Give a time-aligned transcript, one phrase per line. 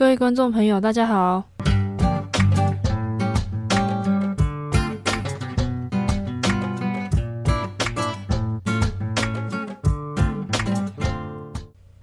[0.00, 1.44] 各位观众朋友，大家好。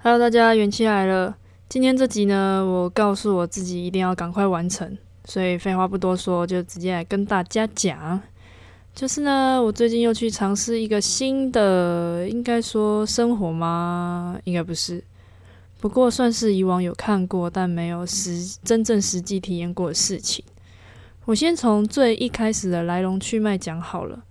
[0.03, 1.35] Hello，大家元气来了。
[1.67, 4.95] 今天这集呢，我告诉我自己一定要赶快完成，
[5.25, 8.21] 所以废话不多说，就直接来跟大家讲。
[8.93, 14.37] 就是呢，我最近又去尝试一个新的，应该说生活吗？
[14.43, 15.03] 应该不是，
[15.79, 20.43] 不过算是以往有看过，但没有实真正实际体验过的事情。
[21.25, 24.23] 我先从最一开始的来龙去脉讲好了。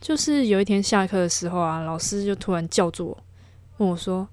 [0.00, 3.18] 就是有一天下课的时候啊，老师就突然叫住我，
[3.78, 4.28] 问我说：“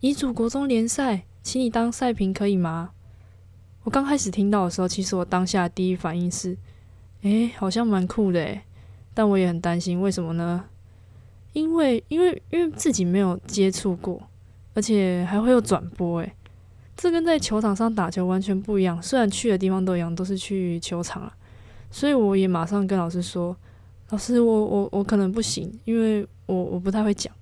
[0.00, 2.90] 乙组国中联赛，请你当赛评可以吗？”
[3.84, 6.54] 我刚开始听到的时候，其实我当下第一反应是
[7.22, 8.62] ：“诶，好像蛮酷的诶。”
[9.14, 10.66] 但我也很担心，为什么呢？
[11.54, 14.22] 因为因为因为自己没有接触过，
[14.76, 16.30] 而且还会有转播，诶，
[16.94, 19.02] 这跟在球场上打球完全不一样。
[19.02, 21.32] 虽然去的地方都一样，都是去球场啊，
[21.90, 23.56] 所以我也马上跟老师说
[24.10, 27.32] ：“老师，我我我可能不行，因为我我不太会讲。”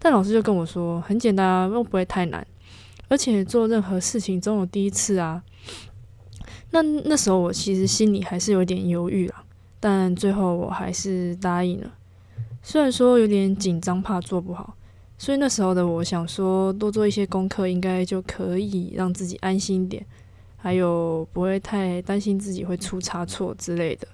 [0.00, 2.44] 但老师就跟我说：“很简单啊，又不会太难，
[3.06, 5.44] 而且做任何事情总有第一次啊。”
[6.74, 9.44] 那那时候我其实心里还是有点犹豫啊。
[9.78, 11.92] 但最后我还是答应了，
[12.62, 14.76] 虽然说有点紧张，怕做不好，
[15.22, 20.04] 所以那时候的我想说多做一些功课，应该就可以让自己安心一点，
[20.56, 24.08] 还有不会太担心自己会出差错之类的。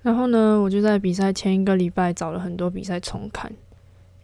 [0.00, 3.52] 然后呢，我就在比赛前一个礼拜找了很多比赛重看，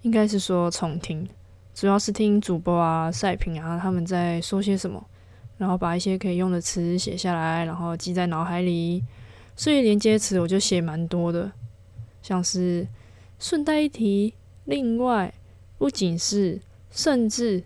[0.00, 1.28] 应该是说重听，
[1.74, 5.04] 主要是听主播啊、赛评啊他们在说些什么，
[5.58, 9.04] 然后把一些可以用的词写下来，然后记在脑海里。
[9.54, 11.52] 所以连接词我就写蛮多的，
[12.22, 12.88] 像是
[13.38, 14.32] 顺带一提，
[14.64, 15.32] 另外
[15.78, 17.62] 不仅是，甚至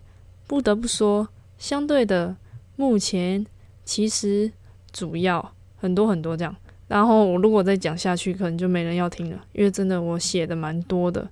[0.47, 2.35] 不得不说，相对的，
[2.75, 3.45] 目前
[3.85, 4.51] 其实
[4.91, 6.55] 主要很多很多这样。
[6.87, 11.29] 然后我如果再讲下去，可能就没人要听了，因为真的我写的蛮多的。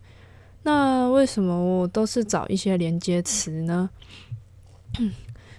[0.64, 3.90] 那为什么我都是找一些连接词呢？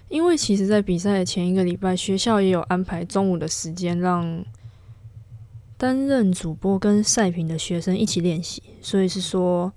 [0.09, 4.44] 因为其实，在比赛的前一个礼拜，学校也有安排中午的时间让。
[5.81, 9.72] 担任主播跟赛评的学生一起练习，所以是说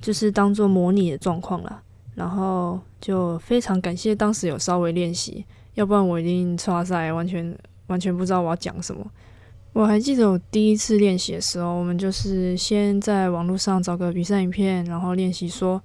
[0.00, 1.82] 就是当做模拟的状况啦。
[2.14, 5.44] 然后就非常感谢当时有稍微练习，
[5.74, 9.04] 要不然我一定差赛，完全完全不知道我要讲什么。
[9.72, 15.82] 我还记得我第一次练习的时候，我们就是先在网络上找个比赛影片，然后练习说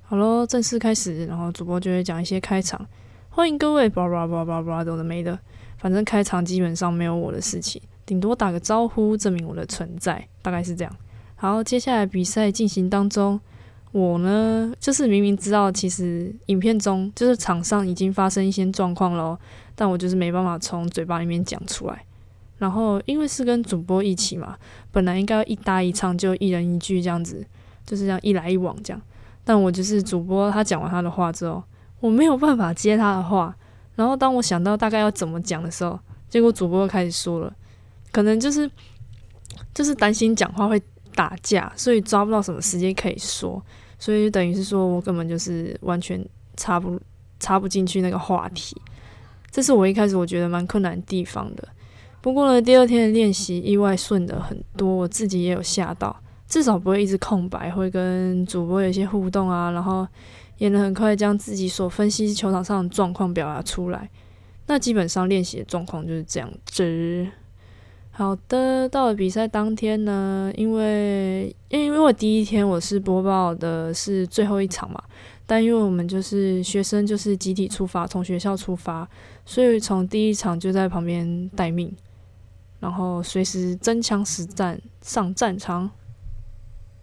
[0.00, 2.86] 好喽，正式开始，然后主播就会讲一些开场，
[3.28, 5.38] 欢迎各位，叭叭叭叭叭，都的没的，
[5.76, 7.82] 反正开场基本上没有我的事情。
[8.06, 10.96] 顶多打个招呼，证明我的存在，大概是这样。
[11.38, 13.38] 好，接下来比赛进行当中，
[13.92, 19.38] 我呢就是明明知道，其实影片中就是场上已经发生一些状况了，
[19.74, 22.04] 但我就是没办法从嘴巴里面讲出来。
[22.56, 24.56] 然后因为是跟主播一起嘛，
[24.90, 27.46] 本来应该一搭一唱，就一人一句这样子，
[27.84, 29.02] 就是这样一来一往这样。
[29.44, 31.62] 但我就是主播，他讲完他的话之后，
[32.00, 33.54] 我没有办法接他的话。
[33.94, 37.54] 然后当我想到大概要怎么讲的时候，结果主播开始说了。
[38.10, 38.70] 可能就是
[39.74, 40.80] 就是担心讲话会
[41.16, 43.60] 打架，所以抓不到什么时间可以说，
[43.98, 46.24] 所以等于是说我根本就是完全
[46.56, 47.00] 插不
[47.40, 48.80] 插不进去那个话题，
[49.50, 51.66] 这是我一开始我觉得蛮困难的地方的。
[52.20, 56.14] 不过呢，第二天的练习意外顺的很多，我自己也有吓到，
[56.46, 60.06] 至少不会一直空白，会跟主播有一些互动啊，然后
[60.58, 64.10] 也能很快将自己所分析球场上的状况表达出来。
[64.66, 67.28] 那基本上练习的状况就是这样子。
[68.18, 74.98] 好的，到了比赛当天呢，因为因为我第一天我是播报的是最后一场嘛，
[75.44, 79.06] 但因为我们就是学生，就是集体出发，从学校出发，
[79.44, 81.94] 所以从第一场就在旁边待命，
[82.80, 85.90] 然后随时真枪实战上战场。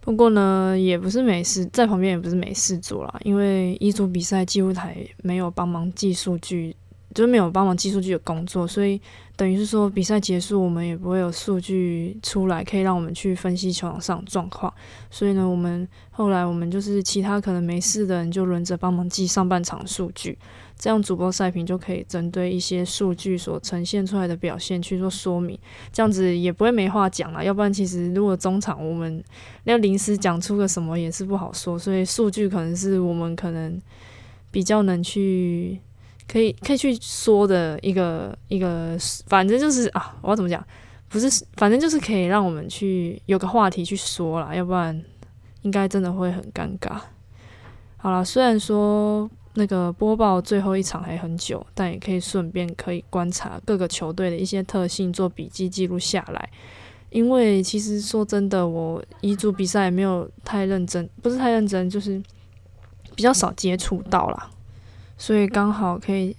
[0.00, 6.74] 不过呢，也不是没事，在旁边也不是没事做啦，因为一组比赛记录台没有帮忙记数据。
[7.14, 9.00] 就没有帮忙记数据的工作，所以
[9.36, 14.74] 等于是说比赛结束，我们也不会有数据出来，可以让我们去分析球场上状况。
[15.10, 20.36] 所以呢，我们后来我们就是其他可能没事的人就轮着帮忙记上半场数据，
[20.76, 25.56] 这样主播赛评就可以针对一些数据所呈现出来的表现去做说明，
[25.92, 27.44] 这样子也不会没话讲了。
[27.44, 29.22] 要不然其实如果中场我们
[29.62, 33.80] 要临时讲出个什么也是不好说，所以数据可能是我们可能
[34.50, 35.78] 比较能去。
[36.26, 40.64] 可以可以去说的一个一个，反正就是啊，我要怎么讲？
[41.08, 45.00] 不是，反正就是可以让我们去有个话题去说啦，要不然
[45.62, 46.98] 应该真的会很尴尬。
[47.96, 56.50] 好了，虽然说那个播报最后一场还很久，但也可以顺便可以观察各个球队的一些特性，做笔记记录下来。
[57.10, 62.20] 因为其实说真的，我乙组比赛没有太认真，不是太认真，就是
[63.14, 64.50] 比较少接触到啦，
[65.16, 66.36] 所以刚好可以，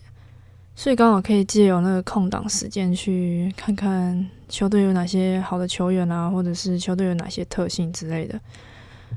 [0.75, 8.39] 所以刚好可以借由那个空档时间去看看球队有哪些好的球员啊，或者是球队有哪些特性之类的。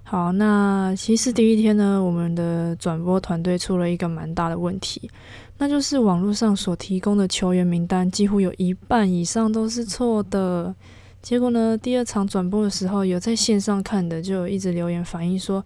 [0.04, 5.10] 好，那其实第一天呢，我们的转播团队出了一个蛮大的问题，
[5.58, 10.74] 那就是网络上所提供的球员名单几乎有一半以上都是错的。
[11.20, 15.62] 结果呢，第二场转播的时候，有在线上看的就有一直留言反映说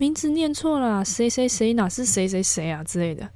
[0.00, 3.28] 名字念错了，谁谁谁哪是谁谁谁啊之类的。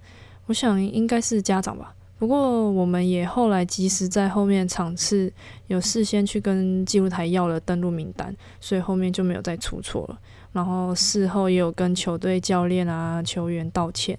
[0.46, 1.94] 我想应该是家长吧。
[2.18, 5.30] 不过我们也后来及时在后面场次
[5.66, 10.18] 有事先去跟记录台要了登录名单，所以后面就没有再出错了。
[10.54, 14.18] 然后事后也有跟球队教练啊、球员道歉，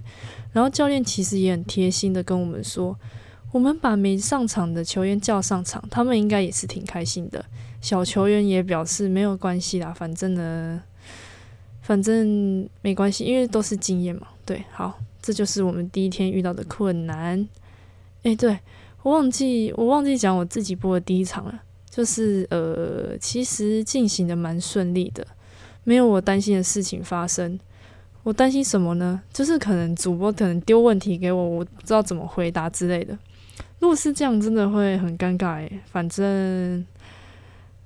[0.53, 2.95] 然后教练其实也很贴心的跟我们说，
[3.51, 7.43] 我们把没上场的球员叫上场，他们应该也是挺开心的。
[7.81, 10.83] 小球员也表示没有关系啦，反正呢，
[11.85, 14.25] 反正没关系，因为都是经验嘛。
[14.43, 17.47] 对，好，这就是我们第一天遇到的困难。
[18.23, 18.57] 诶，对
[19.03, 21.61] 我忘记我忘记讲我自己播的第一场了，
[21.91, 25.25] 就是呃，其实进行的蛮顺利的。
[25.83, 27.59] 没有我担心的事情发生，
[28.23, 29.21] 我担心什么呢？
[29.31, 33.15] 就是可能主播可能丢问题给我，我不知道怎么回答之类的。
[33.77, 35.79] 如果是这样，真的会很尴尬诶。
[35.85, 36.83] 反正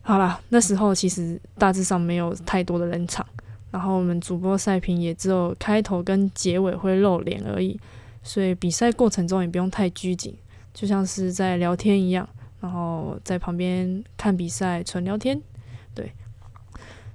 [0.01, 3.25] 好啦，那时候其实大致上没有太多的人场，
[3.71, 7.79] 然后我们主播赛评也只有开头跟结尾会露脸而已，
[8.23, 10.35] 所以比赛过程中也不用太拘谨，
[10.73, 12.27] 就像是在聊天一样，
[12.59, 15.41] 然后在旁边看比赛纯聊天。
[15.93, 16.11] 对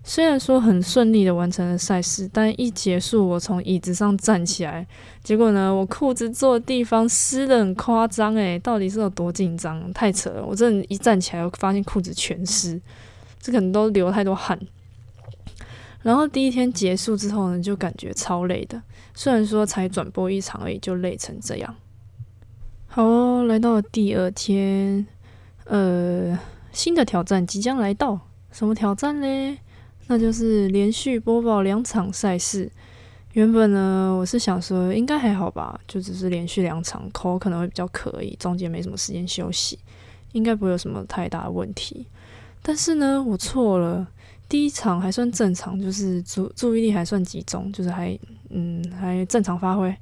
[0.06, 4.86] 虽然说很顺利的完成了赛事，但一结束，我从椅子上站起来，
[5.22, 9.90] 结果呢，我裤子坐的地方湿的很夸张，诶，到底是有多紧张？
[9.94, 10.44] 太扯了！
[10.44, 12.78] 我真的，一站起来，我发现裤子全湿，
[13.40, 14.58] 这可能都流太多汗。
[16.04, 18.80] 然后第一天结束之后呢，就感觉超累的。
[19.14, 21.74] 虽然说才转播一场而已，就累成这样。
[22.86, 25.06] 好，来到了第二天，
[25.64, 26.38] 呃，
[26.72, 28.20] 新的挑战即将来到，
[28.52, 29.56] 什么挑战嘞？
[30.06, 32.70] 那就是连续播报两场赛事。
[33.32, 39.78] 原本呢，我是想说应该还好吧，就只是连续两场，口可能会比较可以，中间没什么时间休息，
[40.32, 42.06] 应该不会有什么太大的问题。
[42.66, 44.08] 但是呢，我错了。
[44.48, 48.18] 第一场还算正常，就是注注意力还算集中，就是还
[48.48, 49.94] 嗯还正常发挥，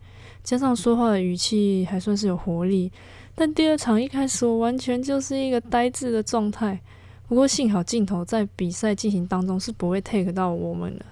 [0.44, 2.90] 加上说话的语气还算是有活力。
[3.34, 6.78] 但第二场一开始，我完全就是一个呆滞的状态。
[7.26, 11.04] 不过幸好镜头在比赛进行当中是不会 take 到我们的，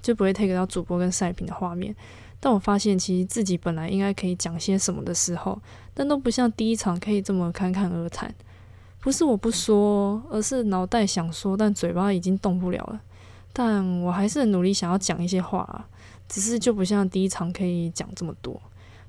[0.00, 1.94] 就不会 take 到主播跟赛品的画面。
[2.40, 5.60] 但我发现其实自己本来应该可以讲些什么的时候，
[5.92, 8.32] 但都不像第一场可以这么侃侃而谈。
[9.04, 12.98] 不是我不说，而是脑袋想说，但嘴巴已经动不了了。
[13.52, 15.86] 但我还是很努力想要讲一些话，
[16.26, 18.58] 只是就不像第一场可以讲这么多。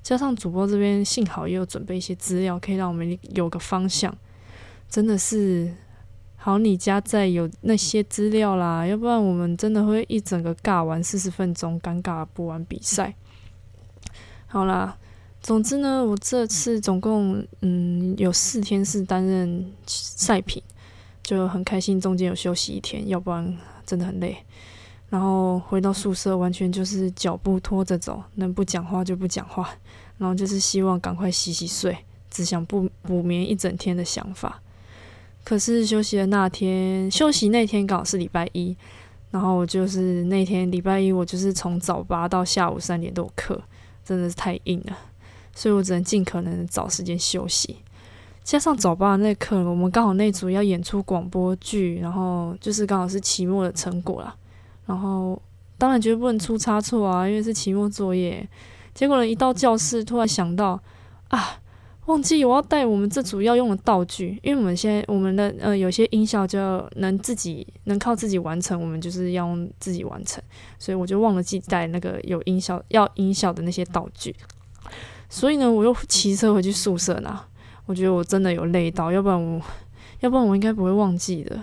[0.02, 4.14] 加上主播这边幸好也有准备一些资料，可以让我们有个方向。
[4.86, 5.72] 真的是。
[6.36, 13.14] 好，你家再有那些资料啦，要不然我们真的会一整个尬完四十分钟，尴尬播完比赛。
[14.46, 14.96] 好啦，
[15.46, 20.60] 总之呢，我这次总共嗯有四天是担任赛品，
[21.22, 23.56] 就很开心，中间有休息一天，要不然
[23.86, 24.36] 真的很累。
[25.08, 29.70] 然后回到宿舍，完全就是脚步拖着走，能不讲话就不讲话，
[30.18, 31.96] 然后就是希望赶快洗洗睡，
[32.28, 34.60] 只想不补眠一整天的想法。
[35.44, 38.76] 可是休息的那天，休息那天刚好是礼拜一，
[39.30, 43.62] 然后我就是那天礼拜一，我就是从早八到下午三点都有课，
[44.04, 44.98] 真的是太硬了，
[45.56, 47.78] 所以我只能尽可能找时间休息。
[48.44, 54.32] 加上早八那课，我们刚好那组要演出广播剧，然后就是刚好是期末的成果啦，
[54.86, 55.42] 然后
[55.76, 58.48] 当然绝对不能出差错啊，因为是期末作业。
[58.94, 60.80] 结果呢，一到教室，突然想到
[61.28, 61.58] 啊。
[62.06, 70.40] 忘记我要带我们这组要用的道具，因为我们现在我们的呃有些音效就要能自己能靠自己完成，我们就是要用自己完成，
[70.78, 74.32] 所以我就忘了自己带那个有音效要音效的那些道具，
[75.28, 77.44] 所以呢，我又骑车回去宿舍拿。
[77.86, 79.60] 我觉得我真的有累到，要不然我
[80.20, 81.56] 要不然我应该不会忘记的。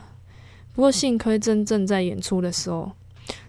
[0.74, 2.92] 不过幸亏真正在演出的时候，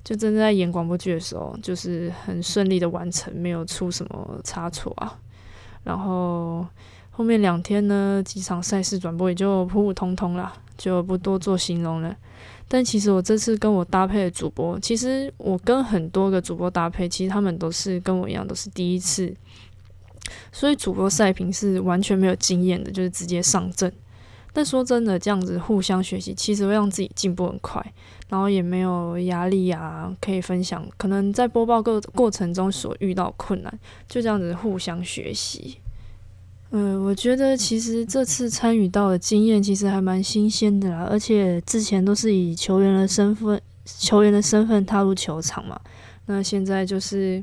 [0.03, 5.19] 就真正在演广播剧的时候，就是很顺利的完成，没有出什么差错啊。
[5.85, 6.67] 然后
[7.11, 12.15] 后面两天呢，几场赛事转播也就普普通通啦，就不多做形容了。
[12.67, 19.33] 但其实我这次跟我搭配的主播，其实我跟很多个主播搭配，其实他们都是跟我一样，都是第一次，
[20.53, 23.93] 所以主播赛评是完全没有经验的，就是直接上阵。
[24.53, 27.85] 但说真的，这样子互相学习，其实会让自己进步很快，
[28.29, 33.79] 然后也没有压力啊，可以分享可能在播报过过程中所遇到困难，
[34.09, 35.79] 就这样子互相学习。
[36.71, 45.81] 嗯，我觉得其实这次参与到的经验其实还蛮新鲜的啦，而且之前都是以球员的身份，球员的身份踏入球场嘛，
[46.27, 47.43] 那现在就是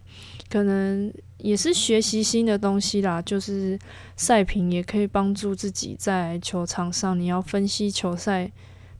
[0.52, 1.12] 可能。
[1.44, 3.76] 也是学习新的东西啦，就是
[4.16, 8.52] 赛评也可以帮助自己在球场上，你要分析球赛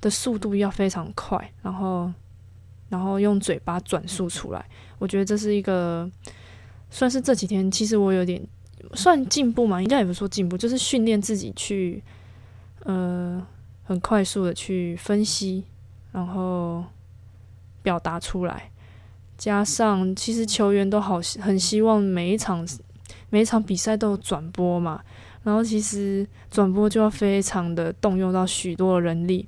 [0.02, 2.12] 的速度要非常快，然后
[2.90, 4.66] 然后用嘴巴转述出来。
[4.98, 6.10] 我觉得这是一个
[6.90, 8.42] 算是这几天其实我有点
[8.96, 12.04] 算进步嘛，应该也不说进步，就是训练自己去
[12.86, 13.46] 呃
[13.84, 15.64] 很快速的去分析，
[16.12, 16.84] 然后
[17.84, 18.72] 表达出来。
[19.42, 22.64] 加上，其实球员都好很希望每一场
[23.32, 25.02] 每一场比赛都有转播嘛，
[25.42, 29.48] 然后其实转播就要非常的动用到许多人力，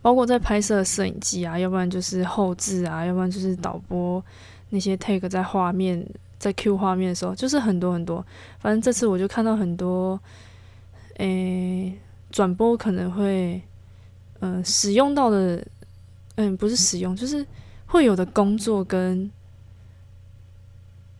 [0.00, 4.24] 包括在拍摄摄影机啊，要不然就是后置啊，要不然就是导播
[4.70, 8.24] 那些 take 在画面在 Q 画面的时候，就是很多很多。
[8.60, 10.20] 反正这次我就看到很多，
[11.16, 11.92] 诶，
[12.30, 13.60] 转播可能会
[14.38, 15.66] 嗯使用到的，
[16.36, 17.44] 嗯不是使用就是。
[17.86, 19.30] 会有的工作跟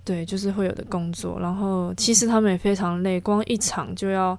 [0.04, 1.40] 对，就是会有的工作。
[1.40, 4.38] 然后其实他们也非常累，光一场就要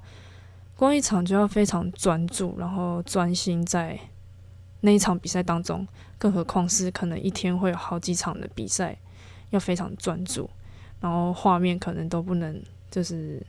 [0.76, 4.00] 光一场就要非常专注，然后专心在
[4.82, 5.86] 那一场比赛当中。
[6.20, 8.98] 更何况是可能一天会有好几场的比赛，
[9.52, 10.50] 要非常专注。
[11.00, 13.40] 然后画面可能都不能，就是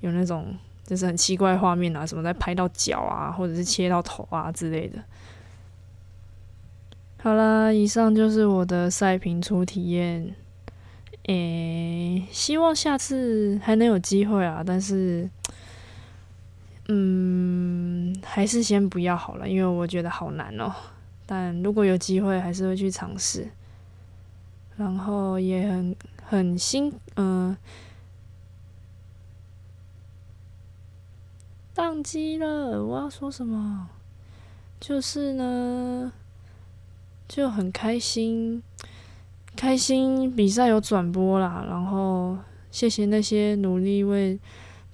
[0.00, 0.54] 有那种
[0.86, 5.02] 就是很奇怪画面啊，什么在拍到脚啊，或者是切到头啊之类的。
[7.22, 10.34] 好啦，以上就是我的赛评初体验。
[11.28, 15.30] 诶，希望下次还能有机会啊，但是，
[16.88, 20.74] 嗯，还是先不要好了，因为我觉得好难哦。
[21.24, 23.46] 但如果有机会，还是会去尝试。
[24.76, 27.56] 然后也很很新，嗯，
[31.72, 32.84] 宕机了。
[32.84, 33.88] 我要说什么？
[34.80, 36.12] 就是呢。
[37.28, 38.62] 就很开心，
[39.56, 42.36] 开心比赛有转播啦，然后
[42.70, 44.38] 谢谢那些努力为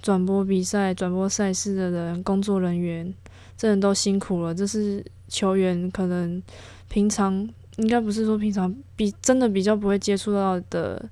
[0.00, 3.12] 转播比赛、转播赛事的人、工作人员，
[3.56, 4.54] 真的都辛苦了。
[4.54, 6.40] 这是球员可能
[6.88, 11.08] 平常应该不是说平常比真的比较不会接触到的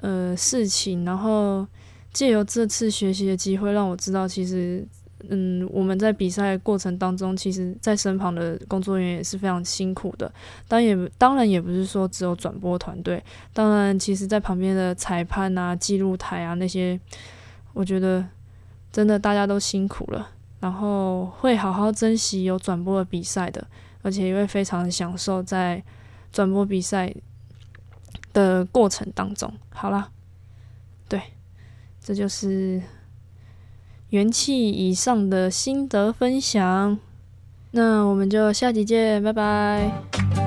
[0.00, 1.66] 呃事情，然后
[2.12, 4.86] 借由这次学习的机会，让我知道其实。
[5.30, 10.32] 嗯，我们在比赛过程当中，其实，在身旁的工作人员也是非常辛苦的。
[10.68, 16.98] 当然也当然也不是说只有转播团队，当然，其实在旁边的裁判啊、记录台啊那些，
[17.72, 18.24] 我觉得
[18.92, 20.30] 真的大家都辛苦了。
[20.58, 23.66] 然后会好好珍惜有转播的比赛的，
[24.02, 25.82] 而且也会非常享受在
[26.32, 27.14] 转播比赛
[28.32, 29.52] 的过程当中。
[29.70, 30.10] 好了，
[31.08, 31.20] 对，
[32.00, 32.82] 这就是。
[34.10, 36.98] 元气以上的心得分享，
[37.72, 40.45] 那我们就下集见，拜拜。